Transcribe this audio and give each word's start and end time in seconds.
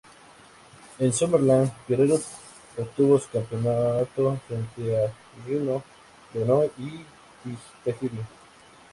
En 0.97 1.13
"SummerSlam", 1.13 1.69
Guerrero 1.87 2.19
retuvo 2.75 3.19
su 3.19 3.29
campeonato 3.29 4.35
frente 4.47 4.99
a 5.05 5.13
Rhyno, 5.45 5.83
Benoit 6.33 6.71
y 6.79 7.05
Tajiri. 7.85 8.19